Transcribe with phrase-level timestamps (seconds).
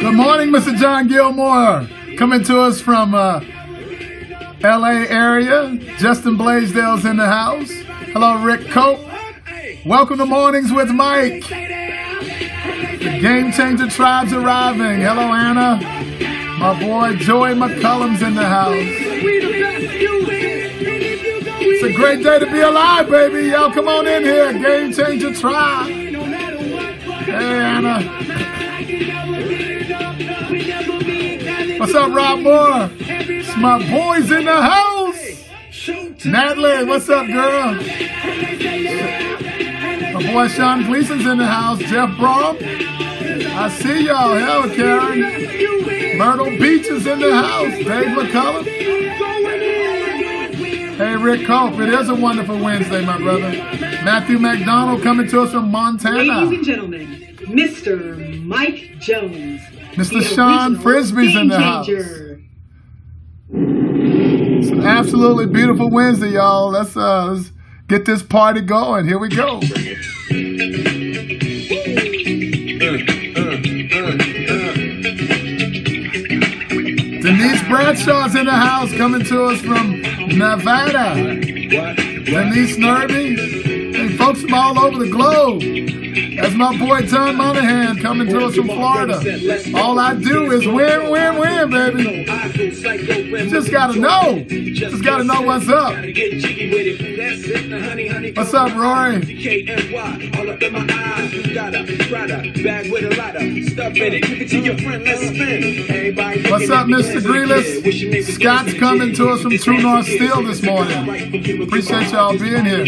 [0.00, 0.76] Good morning, Mr.
[0.76, 1.88] John Gilmore.
[2.16, 3.40] Coming to us from uh,
[4.62, 5.76] LA area.
[5.98, 7.70] Justin Blaisdell's in the house.
[8.12, 9.00] Hello, Rick Cope.
[9.84, 11.44] Welcome to Mornings with Mike.
[11.46, 15.00] The Game Changer Tribe's arriving.
[15.00, 15.76] Hello, Anna.
[16.58, 18.74] My boy Joey McCullum's in the house.
[21.68, 23.48] It's a great day to be alive, baby.
[23.48, 24.52] Y'all come on in here.
[24.52, 25.88] Game Changer Tribe.
[25.88, 27.98] Hey, Anna.
[27.98, 28.02] Uh,
[31.78, 32.88] what's up, Rob Moore?
[33.00, 36.24] It's my boys in the house.
[36.24, 37.74] Natalie, what's up, girl?
[40.12, 41.80] My boy Sean Gleason's in the house.
[41.80, 42.58] Jeff Brom.
[42.60, 44.36] I see y'all.
[44.36, 46.16] Hell, Karen.
[46.16, 47.72] Myrtle Beach is in the house.
[47.72, 48.64] Dave McCullum.
[50.96, 51.78] Hey, Rick Cope.
[51.78, 53.50] It is a wonderful Wednesday, my brother.
[54.02, 56.16] Matthew McDonald coming to us from Montana.
[56.16, 58.42] Ladies and gentlemen, Mr.
[58.42, 59.60] Mike Jones.
[59.92, 60.22] Mr.
[60.22, 61.86] Sean Frisbee's in the house.
[63.50, 66.70] It's an absolutely beautiful Wednesday, y'all.
[66.70, 67.52] Let's uh let's
[67.88, 69.06] get this party going.
[69.06, 69.60] Here we go.
[77.20, 81.14] Denise Bradshaw's in the house coming to us from Nevada.
[82.24, 83.94] Denise Nerby.
[83.94, 85.62] And folks from all over the globe.
[86.16, 89.20] That's my boy John Monahan coming to us from Florida.
[89.76, 92.24] All I do is win, win, win, baby.
[93.44, 94.42] You just gotta know.
[94.48, 95.94] Just gotta know what's up.
[98.34, 99.16] What's up, Rory?
[106.50, 107.22] What's up, Mr.
[107.22, 108.34] Greeless?
[108.34, 111.62] Scott's coming to us from True North Steel this morning.
[111.62, 112.86] Appreciate y'all being here.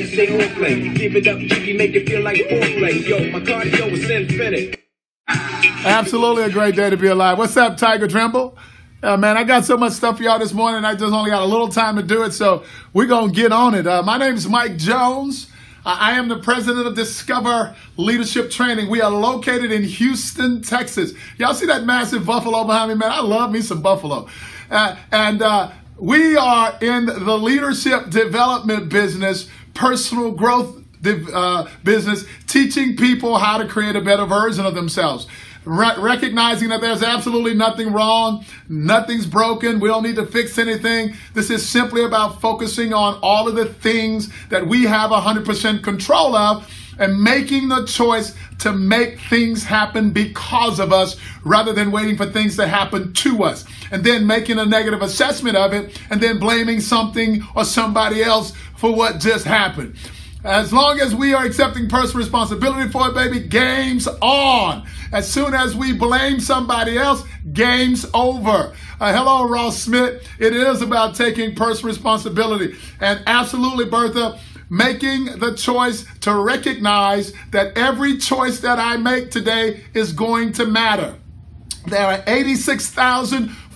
[0.00, 0.88] Hand, stay on play.
[0.90, 3.06] Give it up, jiggy, make it feel like foreplay.
[3.06, 4.80] Yo, my cardio is infinite.
[5.28, 7.38] Absolutely a great day to be alive.
[7.38, 8.56] What's up, Tiger Trimble?
[9.02, 10.84] Uh, man, I got so much stuff for y'all this morning.
[10.84, 13.52] I just only got a little time to do it, so we're going to get
[13.52, 13.86] on it.
[13.86, 15.46] Uh, my name is Mike Jones.
[15.86, 18.90] Uh, I am the president of Discover Leadership Training.
[18.90, 21.12] We are located in Houston, Texas.
[21.38, 23.10] Y'all see that massive buffalo behind me, man?
[23.10, 24.28] I love me some buffalo.
[24.70, 32.96] Uh, and uh, we are in the leadership development business, personal growth uh, business, teaching
[32.96, 35.26] people how to create a better version of themselves.
[35.64, 41.14] Re- recognizing that there's absolutely nothing wrong, nothing's broken, we don't need to fix anything.
[41.34, 46.34] This is simply about focusing on all of the things that we have 100% control
[46.34, 52.16] of and making the choice to make things happen because of us rather than waiting
[52.16, 56.20] for things to happen to us and then making a negative assessment of it and
[56.20, 59.94] then blaming something or somebody else for what just happened.
[60.42, 64.88] As long as we are accepting personal responsibility for it, baby, game's on.
[65.12, 68.74] As soon as we blame somebody else, game's over.
[68.98, 70.26] Uh, hello, Ross Smith.
[70.38, 72.74] It is about taking personal responsibility.
[73.00, 74.40] And absolutely, Bertha,
[74.70, 80.64] making the choice to recognize that every choice that I make today is going to
[80.64, 81.16] matter.
[81.86, 82.22] There are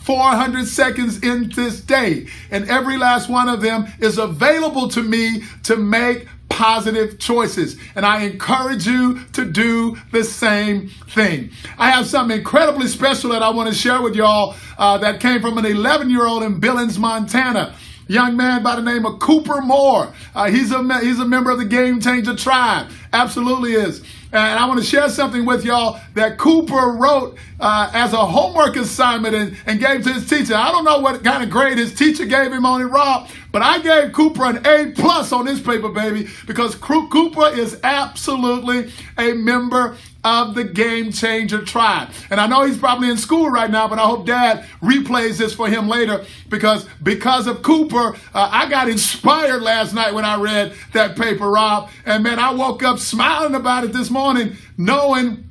[0.05, 5.43] 86,400 seconds in this day, and every last one of them is available to me
[5.65, 7.77] to make positive choices.
[7.97, 11.51] And I encourage you to do the same thing.
[11.79, 15.41] I have something incredibly special that I want to share with y'all uh, that came
[15.41, 17.75] from an 11 year old in Billings, Montana
[18.07, 20.13] young man by the name of Cooper Moore.
[20.35, 22.91] Uh, he's a he's a member of the Game Changer tribe.
[23.15, 24.03] Absolutely is.
[24.35, 28.75] And I want to share something with y'all that Cooper wrote uh, as a homework
[28.75, 30.57] assignment and, and gave to his teacher.
[30.57, 33.63] I don't know what kind of grade his teacher gave him on it, Rob, but
[33.63, 39.35] I gave Cooper an A plus on this paper, baby, because Cooper is absolutely a
[39.35, 42.11] member of the Game Changer tribe.
[42.31, 45.55] And I know he's probably in school right now, but I hope Dad replays this
[45.55, 50.41] for him later because because of Cooper, uh, I got inspired last night when I
[50.41, 51.91] read that paper, Rob.
[52.07, 55.51] And man, I woke up smiling about it this morning, knowing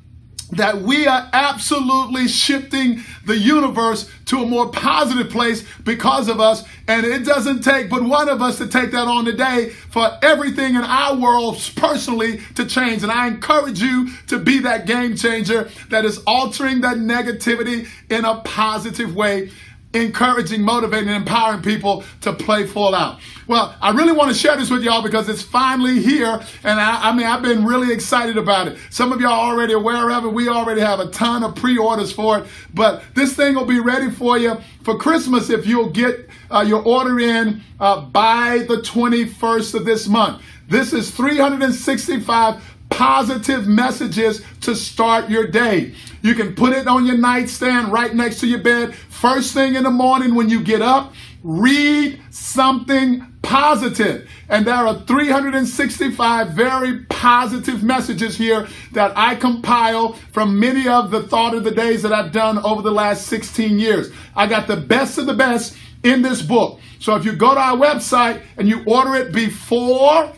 [0.52, 6.63] that we are absolutely shifting the universe to a more positive place because of us.
[6.88, 10.75] And it doesn't take but one of us to take that on today for everything
[10.75, 13.03] in our world personally to change.
[13.03, 18.25] And I encourage you to be that game changer that is altering that negativity in
[18.25, 19.51] a positive way
[19.94, 23.19] encouraging, motivating, and empowering people to play full out.
[23.48, 26.42] Well, I really want to share this with y'all because it's finally here.
[26.63, 28.78] And I, I, mean, I've been really excited about it.
[28.90, 30.34] Some of y'all are already aware of it.
[30.34, 32.45] We already have a ton of pre orders for it.
[32.74, 36.84] But this thing will be ready for you for Christmas if you'll get uh, your
[36.84, 40.42] order in uh, by the 21st of this month.
[40.69, 42.73] This is 365
[43.04, 45.94] positive messages to start your day.
[46.22, 48.96] You can put it on your nightstand right next to your bed.
[48.96, 51.14] First thing in the morning when you get up,
[51.44, 54.30] read something positive.
[54.48, 61.24] And there are 365 very positive messages here that I compile from many of the
[61.24, 64.14] thought of the days that I've done over the last 16 years.
[64.34, 66.80] I got the best of the best in this book.
[67.00, 70.32] So if you go to our website and you order it before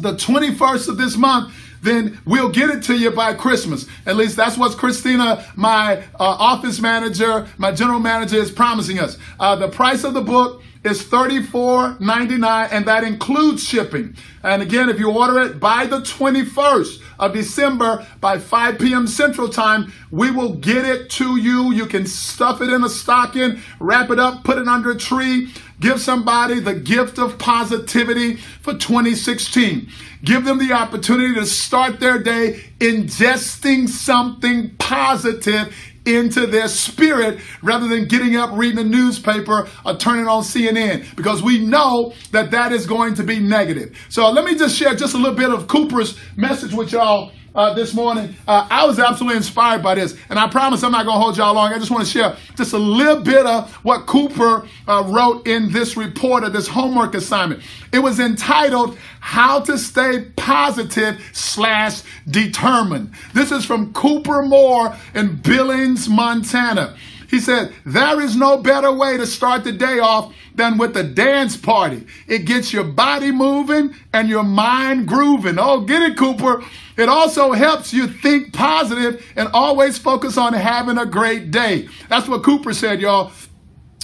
[0.00, 1.54] the 21st of this month,
[1.86, 3.86] then we'll get it to you by Christmas.
[4.04, 9.16] At least that's what Christina, my uh, office manager, my general manager, is promising us.
[9.38, 14.14] Uh, the price of the book is $34.99 and that includes shipping.
[14.42, 19.06] And again, if you order it by the 21st of December by 5 p.m.
[19.06, 21.72] Central Time, we will get it to you.
[21.72, 25.52] You can stuff it in a stocking, wrap it up, put it under a tree,
[25.80, 29.88] give somebody the gift of positivity for 2016.
[30.24, 35.74] Give them the opportunity to start their day ingesting something positive
[36.06, 41.42] into their spirit rather than getting up reading a newspaper or turning on CNN because
[41.42, 43.96] we know that that is going to be negative.
[44.08, 47.74] So let me just share just a little bit of Cooper's message with y'all uh,
[47.74, 48.36] this morning.
[48.46, 51.36] Uh, I was absolutely inspired by this, and I promise I'm not going to hold
[51.36, 51.72] y'all long.
[51.72, 55.72] I just want to share just a little bit of what Cooper uh, wrote in
[55.72, 57.62] this report of this homework assignment.
[57.92, 65.36] It was entitled "How to Stay Positive slash Determined." This is from Cooper Moore in
[65.36, 66.94] Billings, Montana.
[67.28, 71.02] He said, There is no better way to start the day off than with a
[71.02, 72.06] dance party.
[72.26, 75.58] It gets your body moving and your mind grooving.
[75.58, 76.62] Oh, get it, Cooper.
[76.96, 81.88] It also helps you think positive and always focus on having a great day.
[82.08, 83.32] That's what Cooper said, y'all.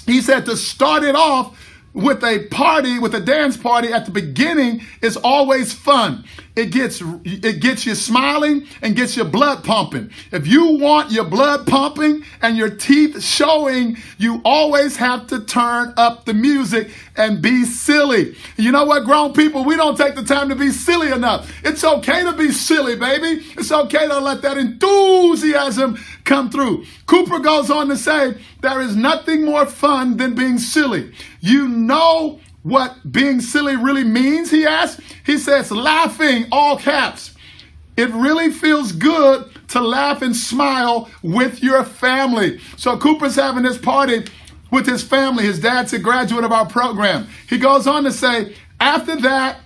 [0.07, 1.57] He said to start it off,
[1.95, 6.25] with a party, with a dance party at the beginning is always fun.
[6.55, 10.11] It gets it gets you smiling and gets your blood pumping.
[10.33, 15.95] If you want your blood pumping and your teeth showing, you always have to turn
[15.97, 18.37] up the music and be silly.
[18.59, 21.51] You know what, grown people, we don't take the time to be silly enough.
[21.65, 23.43] It's okay to be silly, baby.
[23.57, 26.85] It's okay to let that enthusiasm come through.
[27.07, 31.13] Cooper goes on to say, there is nothing more fun than being silly.
[31.41, 35.03] You know what being silly really means, he asks?
[35.25, 37.35] He says, laughing, all caps.
[37.97, 42.61] It really feels good to laugh and smile with your family.
[42.77, 44.25] So Cooper's having this party
[44.71, 45.45] with his family.
[45.45, 47.29] His dad's a graduate of our program.
[47.49, 49.59] He goes on to say, after that,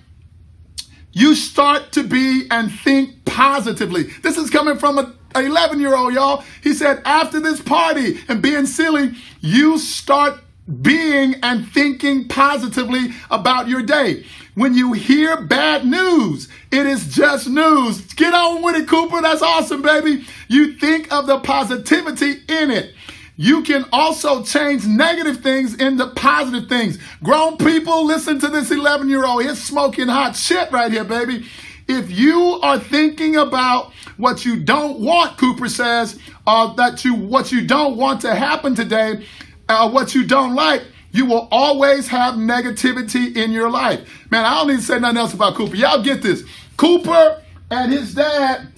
[1.12, 4.04] you start to be and think positively.
[4.22, 6.44] This is coming from a 11 year old, y'all.
[6.62, 10.40] He said, after this party and being silly, you start
[10.82, 14.24] being and thinking positively about your day.
[14.54, 18.00] When you hear bad news, it is just news.
[18.14, 19.20] Get on with it, Cooper.
[19.20, 20.24] That's awesome, baby.
[20.48, 22.94] You think of the positivity in it.
[23.36, 26.98] You can also change negative things into positive things.
[27.22, 29.44] Grown people, listen to this 11 year old.
[29.44, 31.46] He's smoking hot shit right here, baby.
[31.86, 37.52] If you are thinking about what you don't want, Cooper says, uh, that you what
[37.52, 39.26] you don't want to happen today,
[39.68, 40.82] uh, what you don't like,
[41.12, 44.08] you will always have negativity in your life.
[44.30, 45.76] Man, I don't need to say nothing else about Cooper.
[45.76, 46.44] Y'all get this.
[46.76, 48.68] Cooper and his dad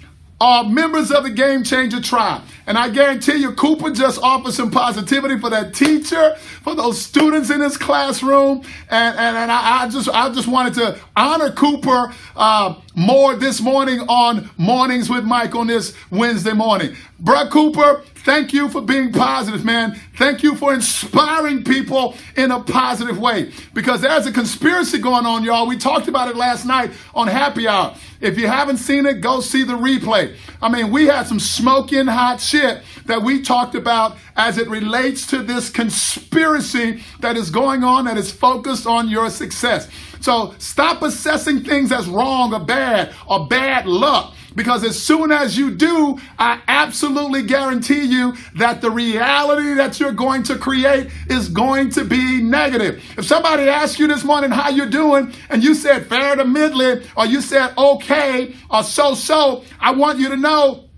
[0.40, 2.42] are members of the Game Changer Tribe.
[2.66, 7.50] And I guarantee you, Cooper just offered some positivity for that teacher, for those students
[7.50, 8.59] in his classroom.
[8.88, 13.61] And, and, and I, I just I just wanted to honor Cooper uh, more this
[13.61, 16.97] morning on Mornings with Mike on this Wednesday morning.
[17.23, 19.95] Bruh Cooper, thank you for being positive, man.
[20.17, 23.52] Thank you for inspiring people in a positive way.
[23.73, 25.69] Because there's a conspiracy going on, y'all.
[25.69, 27.95] We talked about it last night on Happy Hour.
[28.21, 30.35] If you haven't seen it, go see the replay.
[30.61, 35.25] I mean, we had some smoking hot shit that we talked about as it relates
[35.28, 39.88] to this conspiracy that is going on that is focused on your success.
[40.20, 44.34] So stop assessing things as wrong or bad or bad luck.
[44.54, 50.10] Because as soon as you do, I absolutely guarantee you that the reality that you're
[50.10, 53.00] going to create is going to be negative.
[53.16, 57.02] If somebody asked you this morning how you're doing and you said fair to middling
[57.16, 60.88] or you said okay or so so, I want you to know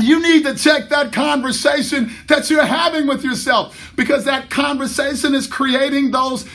[0.00, 5.46] you need to check that conversation that you're having with yourself because that conversation is
[5.46, 6.48] creating those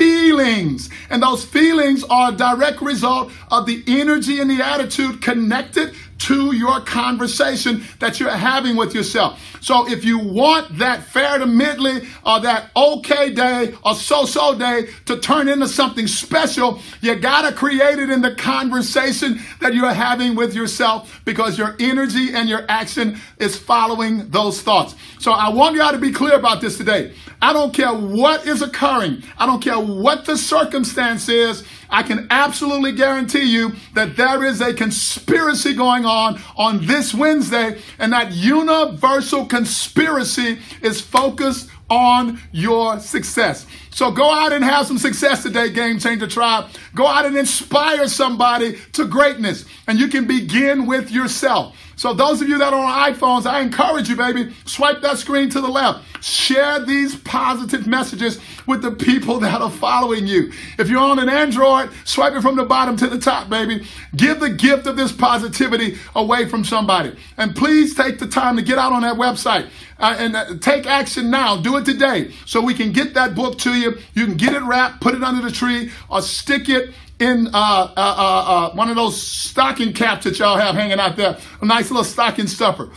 [0.00, 0.88] feelings.
[1.10, 6.54] And those feelings are a direct result of the energy and the attitude connected to
[6.54, 9.40] your conversation that you're having with yourself.
[9.60, 14.58] So if you want that fair to middly or uh, that okay day or so-so
[14.58, 19.92] day to turn into something special, you gotta create it in the conversation that you're
[19.92, 24.94] having with yourself because your energy and your action is following those thoughts.
[25.18, 27.12] So I want y'all to be clear about this today.
[27.42, 29.22] I don't care what is occurring.
[29.38, 31.64] I don't care what the circumstance is.
[31.90, 37.80] I can absolutely guarantee you that there is a conspiracy going on on this Wednesday,
[37.98, 43.66] and that universal conspiracy is focused on your success.
[43.90, 46.66] So go out and have some success today, Game Changer Tribe.
[46.94, 49.64] Go out and inspire somebody to greatness.
[49.88, 51.76] And you can begin with yourself.
[52.00, 55.50] So those of you that are on iPhones, I encourage you, baby, swipe that screen
[55.50, 56.24] to the left.
[56.24, 60.50] Share these positive messages with the people that are following you.
[60.78, 63.86] If you're on an Android, swipe it from the bottom to the top, baby.
[64.16, 67.14] Give the gift of this positivity away from somebody.
[67.36, 70.86] And please take the time to get out on that website uh, and uh, take
[70.86, 71.58] action now.
[71.58, 73.98] Do it today so we can get that book to you.
[74.14, 77.50] You can get it wrapped, put it under the tree, or stick it in uh,
[77.52, 81.66] uh, uh, uh, one of those stocking caps that y'all have hanging out there, a
[81.66, 82.90] nice little stocking stuffer.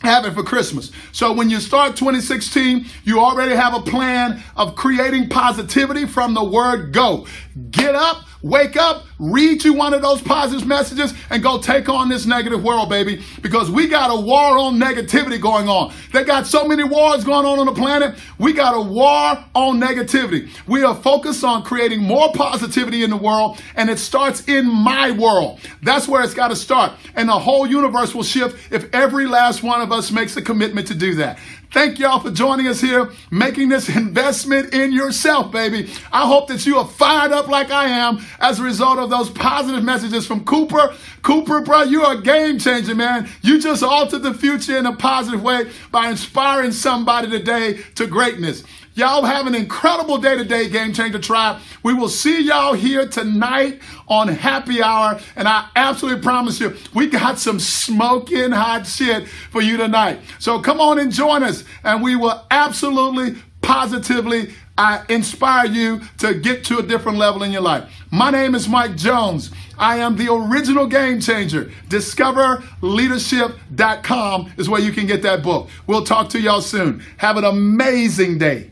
[0.00, 0.90] Have it for Christmas.
[1.12, 6.44] So when you start 2016, you already have a plan of creating positivity from the
[6.44, 7.26] word go.
[7.70, 12.10] Get up Wake up, read you one of those positive messages, and go take on
[12.10, 13.24] this negative world, baby.
[13.40, 15.94] Because we got a war on negativity going on.
[16.12, 18.18] They got so many wars going on on the planet.
[18.36, 20.50] We got a war on negativity.
[20.66, 25.12] We are focused on creating more positivity in the world, and it starts in my
[25.12, 25.58] world.
[25.80, 26.92] That's where it's got to start.
[27.16, 30.88] And the whole universe will shift if every last one of us makes a commitment
[30.88, 31.38] to do that.
[31.74, 35.90] Thank y'all for joining us here, making this investment in yourself, baby.
[36.12, 39.28] I hope that you are fired up like I am as a result of those
[39.28, 40.94] positive messages from Cooper.
[41.22, 43.28] Cooper, bro, you're a game changer, man.
[43.42, 48.62] You just altered the future in a positive way by inspiring somebody today to greatness.
[48.96, 51.60] Y'all have an incredible day today, Game Changer Tribe.
[51.82, 55.18] We will see y'all here tonight on Happy Hour.
[55.34, 60.20] And I absolutely promise you, we got some smoking hot shit for you tonight.
[60.38, 66.34] So come on and join us, and we will absolutely, positively I inspire you to
[66.34, 67.90] get to a different level in your life.
[68.12, 69.50] My name is Mike Jones.
[69.76, 71.72] I am the original game changer.
[71.88, 75.68] DiscoverLeadership.com is where you can get that book.
[75.88, 77.02] We'll talk to y'all soon.
[77.16, 78.70] Have an amazing day.